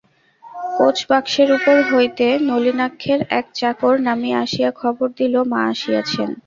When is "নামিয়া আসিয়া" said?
4.07-4.71